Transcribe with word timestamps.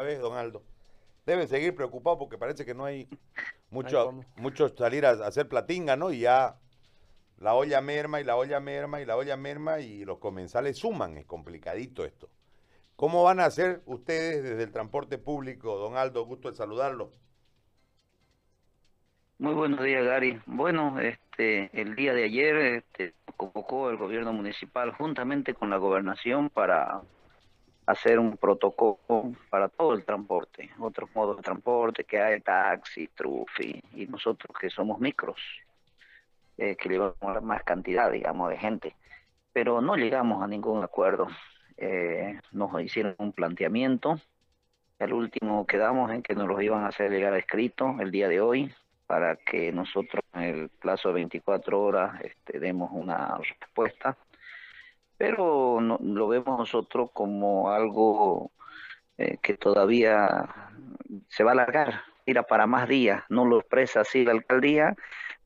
A 0.00 0.02
ver, 0.02 0.18
don 0.18 0.34
Aldo. 0.34 0.62
Deben 1.26 1.46
seguir 1.46 1.74
preocupados 1.74 2.18
porque 2.18 2.38
parece 2.38 2.64
que 2.64 2.72
no 2.72 2.86
hay 2.86 3.06
mucho, 3.70 4.24
mucho 4.36 4.70
salir 4.70 5.04
a, 5.04 5.10
hacer 5.10 5.46
platinga, 5.46 5.94
¿no? 5.94 6.10
Y 6.10 6.20
ya 6.20 6.56
la 7.36 7.52
olla 7.52 7.82
merma 7.82 8.18
y 8.18 8.24
la 8.24 8.34
olla 8.36 8.60
merma 8.60 9.02
y 9.02 9.04
la 9.04 9.18
olla 9.18 9.36
merma 9.36 9.80
y 9.80 10.06
los 10.06 10.16
comensales 10.16 10.78
suman. 10.78 11.18
Es 11.18 11.26
complicadito 11.26 12.06
esto. 12.06 12.30
¿Cómo 12.96 13.22
van 13.22 13.40
a 13.40 13.44
hacer 13.44 13.82
ustedes 13.84 14.42
desde 14.42 14.62
el 14.62 14.72
transporte 14.72 15.18
público, 15.18 15.76
don 15.76 15.98
Aldo? 15.98 16.24
Gusto 16.24 16.50
de 16.50 16.56
saludarlo. 16.56 17.12
Muy 19.38 19.52
buenos 19.52 19.82
días, 19.82 20.02
Gary. 20.02 20.40
Bueno, 20.46 20.98
este, 20.98 21.78
el 21.78 21.94
día 21.94 22.14
de 22.14 22.24
ayer 22.24 22.56
este, 22.56 23.12
convocó 23.36 23.90
el 23.90 23.98
gobierno 23.98 24.32
municipal 24.32 24.92
juntamente 24.92 25.52
con 25.52 25.68
la 25.68 25.76
gobernación 25.76 26.48
para 26.48 27.02
hacer 27.90 28.18
un 28.18 28.36
protocolo 28.36 28.98
para 29.48 29.68
todo 29.68 29.94
el 29.94 30.04
transporte, 30.04 30.70
otros 30.78 31.10
modos 31.14 31.36
de 31.36 31.42
transporte 31.42 32.04
que 32.04 32.20
hay, 32.20 32.40
taxi, 32.40 33.08
trufi, 33.08 33.82
y 33.94 34.06
nosotros 34.06 34.56
que 34.58 34.70
somos 34.70 35.00
micros, 35.00 35.40
eh, 36.56 36.76
que 36.76 36.88
llevamos 36.88 37.42
más 37.42 37.62
cantidad, 37.64 38.10
digamos, 38.10 38.50
de 38.50 38.56
gente. 38.56 38.96
Pero 39.52 39.80
no 39.80 39.96
llegamos 39.96 40.42
a 40.42 40.46
ningún 40.46 40.82
acuerdo. 40.84 41.26
Eh, 41.76 42.38
nos 42.52 42.80
hicieron 42.82 43.14
un 43.18 43.32
planteamiento. 43.32 44.20
El 44.98 45.12
último 45.12 45.66
quedamos 45.66 46.12
en 46.12 46.22
que 46.22 46.34
nos 46.34 46.46
lo 46.46 46.60
iban 46.60 46.84
a 46.84 46.88
hacer 46.88 47.10
llegar 47.10 47.34
escrito 47.34 47.96
el 48.00 48.10
día 48.10 48.28
de 48.28 48.40
hoy 48.40 48.72
para 49.06 49.34
que 49.34 49.72
nosotros 49.72 50.22
en 50.34 50.42
el 50.42 50.68
plazo 50.68 51.08
de 51.08 51.14
24 51.14 51.82
horas 51.82 52.20
este, 52.22 52.60
demos 52.60 52.90
una 52.92 53.38
respuesta. 53.38 54.16
Pero 55.20 55.80
no, 55.82 55.98
lo 56.02 56.28
vemos 56.28 56.58
nosotros 56.58 57.10
como 57.12 57.70
algo 57.70 58.52
eh, 59.18 59.36
que 59.42 59.54
todavía 59.54 60.48
se 61.28 61.44
va 61.44 61.50
a 61.50 61.52
alargar, 61.52 62.04
irá 62.24 62.42
para 62.44 62.66
más 62.66 62.88
días, 62.88 63.22
no 63.28 63.44
lo 63.44 63.58
expresa 63.58 64.00
así 64.00 64.24
la 64.24 64.32
alcaldía, 64.32 64.96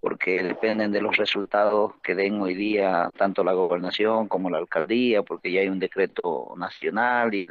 porque 0.00 0.42
dependen 0.42 0.90
de 0.90 1.02
los 1.02 1.18
resultados 1.18 1.92
que 2.02 2.14
den 2.14 2.40
hoy 2.40 2.54
día 2.54 3.10
tanto 3.18 3.44
la 3.44 3.52
gobernación 3.52 4.26
como 4.28 4.48
la 4.48 4.56
alcaldía, 4.56 5.22
porque 5.22 5.52
ya 5.52 5.60
hay 5.60 5.68
un 5.68 5.80
decreto 5.80 6.54
nacional 6.56 7.34
y 7.34 7.46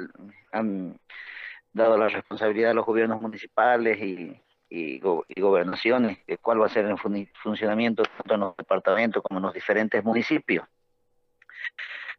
han 0.51 0.99
dado 1.71 1.99
la 1.99 2.09
responsabilidad 2.09 2.71
a 2.71 2.73
los 2.73 2.85
gobiernos 2.87 3.21
municipales 3.21 3.99
y, 4.01 4.99
gobernaciones, 4.99 6.25
de 6.25 6.39
cuál 6.39 6.61
va 6.61 6.65
a 6.65 6.69
ser 6.69 6.85
el 6.85 6.97
funcionamiento 7.43 8.01
tanto 8.01 8.33
en 8.33 8.39
los 8.39 8.57
departamentos 8.57 9.21
como 9.21 9.37
en 9.37 9.43
los 9.43 9.53
diferentes 9.53 10.03
municipios. 10.03 10.65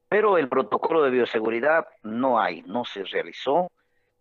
Pero 0.08 0.38
el 0.38 0.48
protocolo 0.48 1.02
de 1.02 1.10
bioseguridad 1.10 1.86
no 2.02 2.40
hay, 2.40 2.62
no 2.62 2.84
se 2.84 3.04
realizó. 3.04 3.70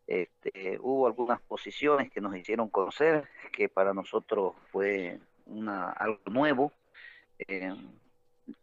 Este, 0.05 0.77
hubo 0.81 1.07
algunas 1.07 1.41
posiciones 1.41 2.11
que 2.11 2.21
nos 2.21 2.35
hicieron 2.35 2.69
conocer 2.69 3.27
que 3.52 3.69
para 3.69 3.93
nosotros 3.93 4.53
fue 4.71 5.19
una, 5.45 5.91
algo 5.91 6.19
nuevo. 6.25 6.71
Eh, 7.39 7.73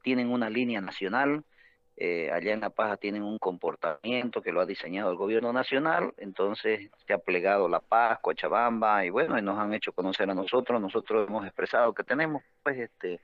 tienen 0.02 0.30
una 0.30 0.50
línea 0.50 0.80
nacional, 0.80 1.44
eh, 1.96 2.30
allá 2.32 2.52
en 2.52 2.60
La 2.60 2.70
Paja 2.70 2.96
tienen 2.96 3.22
un 3.22 3.38
comportamiento 3.38 4.42
que 4.42 4.50
lo 4.50 4.60
ha 4.60 4.66
diseñado 4.66 5.10
el 5.10 5.16
gobierno 5.16 5.52
nacional, 5.52 6.12
entonces 6.16 6.90
se 7.06 7.12
ha 7.12 7.18
plegado 7.18 7.68
La 7.68 7.80
Paz, 7.80 8.18
Cochabamba, 8.20 9.04
y 9.04 9.10
bueno, 9.10 9.38
y 9.38 9.42
nos 9.42 9.58
han 9.58 9.74
hecho 9.74 9.92
conocer 9.92 10.28
a 10.28 10.34
nosotros, 10.34 10.80
nosotros 10.80 11.28
hemos 11.28 11.44
expresado 11.44 11.94
que 11.94 12.02
tenemos 12.02 12.42
pues 12.64 12.78
este 12.78 13.20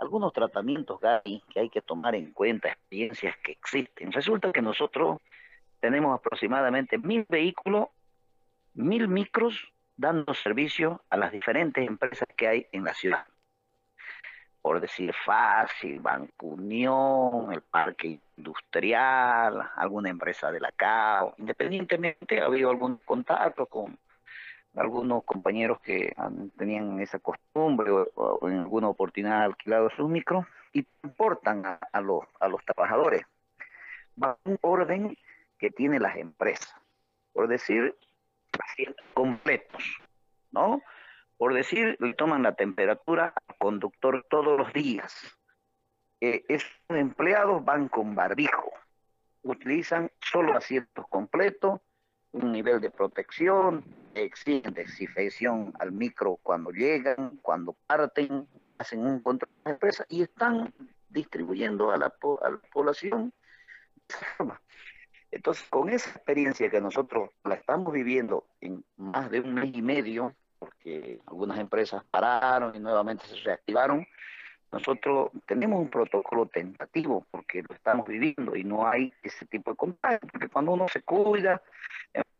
algunos 0.00 0.32
tratamientos, 0.32 0.98
Gaby, 1.00 1.42
que 1.52 1.60
hay 1.60 1.68
que 1.68 1.82
tomar 1.82 2.14
en 2.14 2.32
cuenta, 2.32 2.68
experiencias 2.68 3.36
que 3.38 3.52
existen. 3.52 4.10
Resulta 4.12 4.50
que 4.52 4.62
nosotros 4.62 5.20
tenemos 5.78 6.18
aproximadamente 6.18 6.98
mil 6.98 7.26
vehículos, 7.28 7.88
mil 8.74 9.08
micros 9.08 9.72
dando 9.96 10.34
servicio 10.34 11.02
a 11.10 11.16
las 11.16 11.30
diferentes 11.30 11.86
empresas 11.86 12.28
que 12.36 12.48
hay 12.48 12.66
en 12.72 12.84
la 12.84 12.94
ciudad 12.94 13.26
por 14.62 14.80
decir 14.80 15.12
fácil, 15.24 16.00
Banco 16.00 16.48
Unión, 16.48 17.52
el 17.52 17.62
Parque 17.62 18.20
Industrial, 18.36 19.70
alguna 19.76 20.10
empresa 20.10 20.52
de 20.52 20.60
la 20.60 20.70
CAO. 20.72 21.34
Independientemente, 21.38 22.40
ha 22.40 22.46
habido 22.46 22.70
algún 22.70 22.98
contacto 22.98 23.66
con 23.66 23.98
algunos 24.76 25.24
compañeros 25.24 25.80
que 25.80 26.14
tenían 26.56 27.00
esa 27.00 27.18
costumbre 27.18 27.90
o, 27.90 28.48
en 28.48 28.58
alguna 28.58 28.88
oportunidad 28.88 29.42
alquilado 29.42 29.90
sus 29.90 30.08
micros 30.08 30.46
y 30.72 30.86
importan 31.02 31.64
a, 31.66 32.00
los, 32.00 32.24
a 32.38 32.48
los 32.48 32.64
trabajadores. 32.64 33.22
Va 34.22 34.38
un 34.44 34.58
orden 34.60 35.16
que 35.58 35.70
tienen 35.70 36.02
las 36.02 36.16
empresas, 36.16 36.74
por 37.32 37.48
decir, 37.48 37.96
completos, 39.14 40.00
¿no? 40.52 40.82
Por 41.36 41.54
decir, 41.54 41.96
le 42.00 42.14
toman 42.14 42.42
la 42.42 42.54
temperatura 42.54 43.34
al 43.48 43.56
conductor 43.56 44.24
todos 44.28 44.58
los 44.58 44.72
días. 44.72 45.14
Eh, 46.20 46.44
esos 46.48 46.70
empleados 46.88 47.64
van 47.64 47.88
con 47.88 48.14
barbijo, 48.14 48.72
utilizan 49.42 50.10
solo 50.20 50.56
asientos 50.56 51.06
completos, 51.08 51.80
un 52.32 52.52
nivel 52.52 52.80
de 52.80 52.90
protección, 52.90 53.84
exigen 54.14 54.74
desinfección 54.74 55.72
al 55.78 55.92
micro 55.92 56.38
cuando 56.42 56.70
llegan, 56.70 57.38
cuando 57.42 57.74
parten, 57.86 58.46
hacen 58.78 59.06
un 59.06 59.20
control 59.20 59.50
de 59.64 59.70
empresa 59.72 60.04
y 60.08 60.22
están 60.22 60.72
distribuyendo 61.08 61.90
a 61.90 61.98
la, 61.98 62.06
a 62.06 62.50
la 62.50 62.58
población 62.72 63.32
de 64.08 64.14
esa 64.14 64.26
forma. 64.36 64.60
Entonces, 65.30 65.64
con 65.70 65.88
esa 65.88 66.10
experiencia 66.10 66.70
que 66.70 66.80
nosotros 66.80 67.30
la 67.44 67.54
estamos 67.54 67.92
viviendo 67.92 68.46
en 68.60 68.84
más 68.96 69.30
de 69.30 69.40
un 69.40 69.54
mes 69.54 69.70
y 69.74 69.82
medio, 69.82 70.34
porque 70.58 71.20
algunas 71.26 71.58
empresas 71.58 72.02
pararon 72.10 72.74
y 72.74 72.80
nuevamente 72.80 73.24
se 73.26 73.36
reactivaron. 73.36 74.06
Nosotros 74.72 75.30
tenemos 75.46 75.80
un 75.80 75.88
protocolo 75.88 76.46
tentativo 76.46 77.26
porque 77.30 77.62
lo 77.62 77.74
estamos 77.74 78.06
viviendo 78.06 78.54
y 78.54 78.62
no 78.64 78.86
hay 78.86 79.12
ese 79.22 79.46
tipo 79.46 79.70
de 79.70 79.76
contagio, 79.76 80.20
porque 80.30 80.48
cuando 80.48 80.72
uno 80.72 80.88
se 80.88 81.02
cuida, 81.02 81.60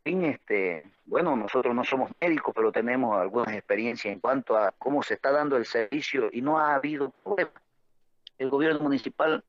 este, 0.05 0.91
bueno, 1.07 1.37
nosotros 1.37 1.75
no 1.75 1.85
somos 1.85 2.11
médicos, 2.21 2.55
pero 2.55 2.73
tenemos 2.73 3.19
algunas 3.19 3.55
experiencias 3.55 4.13
en 4.13 4.21
cuanto 4.21 4.57
a 4.57 4.73
cómo 4.73 5.03
se 5.03 5.15
está 5.15 5.31
dando 5.31 5.57
el 5.57 5.67
servicio 5.67 6.31
y 6.33 6.43
no 6.43 6.59
ha 6.59 6.75
habido 6.75 7.11
problema. 7.23 7.53
El 8.39 8.51
gobierno 8.51 8.81
municipal 8.81 9.45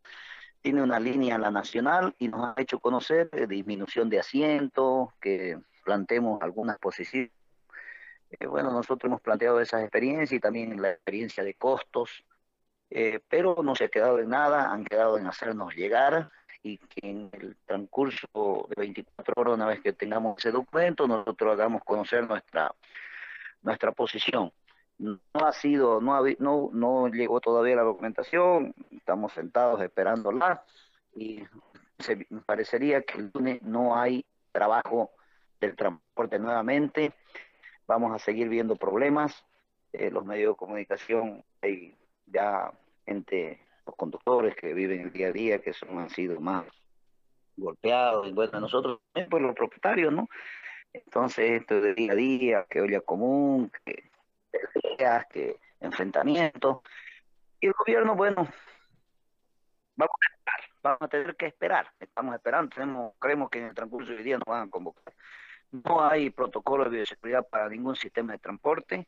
tiene 0.62 0.82
una 0.84 1.00
línea 1.00 1.36
en 1.36 1.42
la 1.42 1.52
nacional 1.52 2.14
y 2.20 2.28
nos 2.28 2.46
ha 2.46 2.62
hecho 2.62 2.80
conocer 2.80 3.30
disminución 3.48 4.10
de 4.10 4.20
asientos, 4.20 5.10
que 5.20 5.58
planteemos 5.84 6.42
algunas 6.42 6.78
posiciones 6.78 7.32
eh, 8.40 8.48
bueno, 8.48 8.72
nosotros 8.72 9.10
hemos 9.10 9.22
planteado 9.22 9.60
esas 9.60 9.82
experiencias 9.82 10.32
y 10.32 10.40
también 10.40 10.82
la 10.82 10.92
experiencia 10.92 11.44
de 11.44 11.54
costos, 11.56 12.24
eh, 12.90 13.20
pero 13.28 13.58
no 13.64 13.76
se 13.76 13.86
ha 13.86 13.90
quedado 13.90 14.20
en 14.20 14.30
nada, 14.30 14.72
han 14.72 14.86
quedado 14.86 15.18
en 15.18 15.28
hacernos 15.28 15.76
llegar 15.76 16.32
y 16.64 16.78
que 16.78 17.10
en 17.10 17.30
el 17.34 17.56
transcurso 17.66 18.68
de 18.70 18.76
24 18.78 19.34
horas, 19.38 19.54
una 19.56 19.68
vez 19.68 19.82
que 19.82 19.94
tengamos 19.94 20.38
ese 20.40 20.52
documento, 20.52 21.08
nosotros 21.08 21.54
hagamos 21.54 21.84
conocer 21.84 22.28
nuestra, 22.28 22.74
nuestra 23.62 23.92
posición. 23.92 24.52
No 24.98 25.20
ha 25.34 25.52
sido, 25.52 26.00
no, 26.00 26.16
ha, 26.16 26.22
no, 26.40 26.70
no 26.72 27.08
llegó 27.08 27.40
todavía 27.42 27.76
la 27.76 27.82
documentación, 27.82 28.76
estamos 28.92 29.34
sentados 29.34 29.82
esperándola 29.82 30.64
y 31.16 31.44
se, 31.98 32.28
parecería 32.46 33.02
que 33.02 33.18
el 33.18 33.32
lunes 33.34 33.62
no 33.64 33.98
hay 34.00 34.26
trabajo 34.52 35.12
del 35.60 35.76
transporte 35.76 36.38
nuevamente 36.38 37.14
vamos 37.92 38.14
a 38.16 38.20
seguir 38.20 38.48
viendo 38.48 38.78
problemas. 38.78 39.46
Eh, 39.92 40.10
los 40.10 40.26
medios 40.26 40.54
de 40.54 40.58
comunicación, 40.58 41.44
hay 41.62 41.94
ya 42.28 42.72
entre 43.06 43.60
los 43.86 43.96
conductores 43.96 44.56
que 44.56 44.74
viven 44.74 45.02
el 45.02 45.12
día 45.12 45.28
a 45.28 45.32
día, 45.32 45.62
que 45.62 45.74
son, 45.74 45.98
han 46.00 46.10
sido 46.10 46.40
más 46.40 46.66
golpeados, 47.58 48.28
y 48.28 48.32
bueno, 48.32 48.60
nosotros 48.60 49.00
pues 49.30 49.44
los 49.44 49.56
propietarios, 49.56 50.14
¿no? 50.14 50.28
Entonces, 50.94 51.62
esto 51.62 51.80
de 51.80 51.94
día 51.94 52.12
a 52.12 52.16
día, 52.16 52.66
que 52.70 52.82
olla 52.82 53.02
común, 53.02 53.72
que 53.86 54.10
peleas, 54.52 55.26
que 55.28 55.58
enfrentamientos. 55.80 56.80
Y 57.60 57.68
el 57.68 57.74
gobierno, 57.74 58.16
bueno, 58.16 58.48
vamos 60.82 61.02
a 61.02 61.08
tener 61.08 61.36
que 61.36 61.46
esperar, 61.46 61.92
estamos 62.00 62.36
esperando, 62.36 63.14
creemos 63.20 63.50
que 63.50 63.60
en 63.60 63.66
el 63.66 63.76
transcurso 63.76 64.12
del 64.12 64.24
día 64.24 64.38
nos 64.38 64.46
van 64.46 64.68
a 64.68 64.70
convocar. 64.70 65.14
No 65.72 66.04
hay 66.04 66.30
protocolo 66.30 66.86
de 66.86 66.98
bioseguridad 66.98 67.48
para 67.48 67.70
ningún 67.70 67.96
sistema 67.96 68.34
de 68.34 68.40
transporte. 68.40 69.08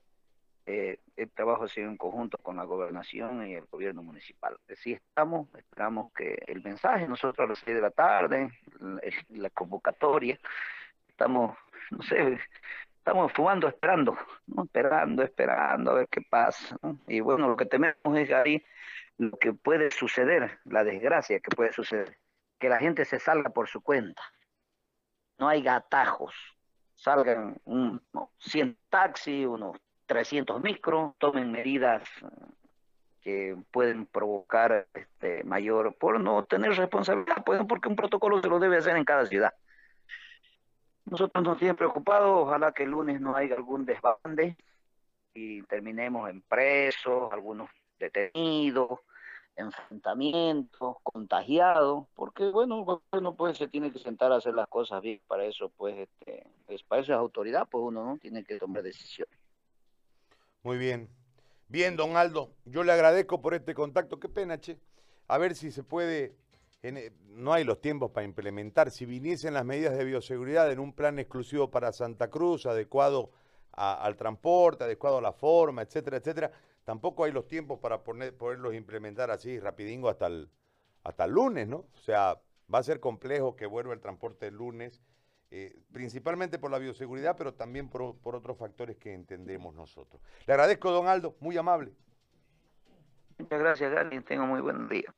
Eh, 0.65 0.99
el 1.17 1.29
trabajo 1.31 1.65
ha 1.65 1.67
sido 1.67 1.89
en 1.89 1.97
conjunto 1.97 2.37
con 2.37 2.55
la 2.55 2.63
gobernación 2.63 3.45
y 3.47 3.55
el 3.55 3.65
gobierno 3.65 4.01
municipal. 4.01 4.57
Así 4.71 4.93
estamos, 4.93 5.47
esperamos 5.55 6.11
que 6.13 6.41
el 6.47 6.63
mensaje, 6.63 7.07
nosotros 7.07 7.45
a 7.45 7.49
las 7.49 7.59
seis 7.59 7.75
de 7.75 7.81
la 7.81 7.91
tarde, 7.91 8.49
la, 9.29 9.49
convocatoria, 9.49 10.39
estamos, 11.09 11.57
no 11.91 12.01
sé, 12.01 12.39
estamos 12.97 13.31
fumando, 13.33 13.67
esperando, 13.67 14.17
¿no? 14.47 14.63
esperando, 14.63 15.23
esperando 15.23 15.91
a 15.91 15.95
ver 15.95 16.07
qué 16.09 16.21
pasa. 16.21 16.77
Y 17.07 17.19
bueno, 17.19 17.49
lo 17.49 17.57
que 17.57 17.65
tememos 17.65 18.17
es 18.17 18.31
ahí 18.31 18.63
lo 19.17 19.37
que 19.37 19.53
puede 19.53 19.91
suceder, 19.91 20.59
la 20.65 20.83
desgracia 20.83 21.39
que 21.39 21.55
puede 21.55 21.73
suceder, 21.73 22.17
que 22.59 22.69
la 22.69 22.79
gente 22.79 23.05
se 23.05 23.19
salga 23.19 23.49
por 23.49 23.67
su 23.67 23.81
cuenta. 23.81 24.23
No 25.37 25.49
hay 25.49 25.61
gatajos 25.61 26.33
salgan 27.03 27.59
un, 27.65 28.01
100 28.39 28.77
taxis, 28.89 29.45
unos 29.45 29.77
300 30.05 30.61
micros, 30.61 31.13
tomen 31.17 31.51
medidas 31.51 32.03
que 33.23 33.55
pueden 33.71 34.05
provocar 34.05 34.87
este, 34.93 35.43
mayor, 35.45 35.95
por 35.95 36.19
no 36.19 36.43
tener 36.43 36.75
responsabilidad, 36.75 37.43
pues, 37.45 37.61
porque 37.67 37.87
un 37.87 37.95
protocolo 37.95 38.41
se 38.41 38.49
lo 38.49 38.59
debe 38.59 38.77
hacer 38.77 38.97
en 38.97 39.05
cada 39.05 39.25
ciudad. 39.25 39.53
Nosotros 41.05 41.43
nos 41.43 41.57
tiene 41.57 41.73
preocupados, 41.73 42.29
ojalá 42.29 42.73
que 42.73 42.83
el 42.83 42.91
lunes 42.91 43.21
no 43.21 43.35
haya 43.35 43.55
algún 43.55 43.85
desbande 43.85 44.57
y 45.33 45.61
terminemos 45.63 46.29
en 46.29 46.41
presos, 46.41 47.31
algunos 47.31 47.69
detenidos, 47.97 48.99
enfrentamientos, 49.55 50.97
contagiados, 51.03 52.07
porque 52.15 52.45
bueno, 52.49 52.83
gobierno 52.83 53.35
pues 53.35 53.57
se 53.57 53.67
tiene 53.67 53.91
que 53.91 53.99
sentar 53.99 54.31
a 54.31 54.37
hacer 54.37 54.53
las 54.53 54.67
cosas 54.67 55.01
bien, 55.01 55.21
para 55.27 55.45
eso 55.45 55.69
pues, 55.77 55.95
este, 55.97 56.45
para 56.87 57.01
eso 57.01 57.13
es 57.13 57.19
autoridad, 57.19 57.67
pues 57.69 57.83
uno 57.85 58.03
no 58.03 58.17
tiene 58.17 58.43
que 58.43 58.57
tomar 58.57 58.83
decisiones. 58.83 59.42
Muy 60.63 60.77
bien. 60.77 61.09
Bien, 61.67 61.97
don 61.97 62.15
Aldo, 62.15 62.53
yo 62.63 62.83
le 62.83 62.93
agradezco 62.93 63.41
por 63.41 63.53
este 63.53 63.73
contacto, 63.73 64.19
qué 64.19 64.29
pena, 64.29 64.59
che. 64.61 64.79
A 65.27 65.37
ver 65.37 65.55
si 65.55 65.71
se 65.71 65.83
puede, 65.83 66.35
eh, 66.83 67.11
no 67.27 67.51
hay 67.51 67.65
los 67.65 67.81
tiempos 67.81 68.11
para 68.11 68.25
implementar, 68.25 68.89
si 68.89 69.05
viniesen 69.05 69.53
las 69.53 69.65
medidas 69.65 69.97
de 69.97 70.05
bioseguridad 70.05 70.71
en 70.71 70.79
un 70.79 70.93
plan 70.93 71.19
exclusivo 71.19 71.69
para 71.69 71.91
Santa 71.91 72.29
Cruz, 72.29 72.65
adecuado 72.65 73.31
al 73.73 74.15
transporte, 74.15 74.83
adecuado 74.85 75.17
a 75.17 75.21
la 75.21 75.33
forma, 75.33 75.81
etcétera, 75.81 76.17
etcétera, 76.17 76.51
tampoco 76.85 77.23
hay 77.23 77.31
los 77.31 77.47
tiempos 77.47 77.79
para 77.79 78.03
poner, 78.03 78.37
poderlos 78.37 78.75
implementar 78.75 79.31
así 79.31 79.59
rapidingo 79.59 80.09
hasta 80.09 80.27
el, 80.27 80.49
hasta 81.03 81.25
el 81.25 81.31
lunes, 81.31 81.67
¿no? 81.67 81.87
O 81.93 81.97
sea, 82.05 82.39
va 82.73 82.79
a 82.79 82.83
ser 82.83 82.99
complejo 82.99 83.55
que 83.55 83.65
vuelva 83.65 83.93
el 83.93 83.99
transporte 83.99 84.47
el 84.47 84.55
lunes, 84.55 85.01
eh, 85.55 85.71
principalmente 85.91 86.57
por 86.57 86.71
la 86.71 86.79
bioseguridad, 86.79 87.37
pero 87.37 87.53
también 87.53 87.87
por, 87.87 88.17
por, 88.17 88.33
otros 88.33 88.57
factores 88.57 88.97
que 88.97 89.13
entendemos 89.13 89.75
nosotros. 89.75 90.19
Le 90.47 90.53
agradezco, 90.53 90.89
don 90.89 91.07
Aldo, 91.07 91.35
muy 91.41 91.55
amable. 91.55 91.93
Muchas 93.37 93.59
gracias, 93.59 93.91
Gary. 93.91 94.19
Tengo 94.21 94.47
muy 94.47 94.61
buen 94.61 94.89
día. 94.89 95.13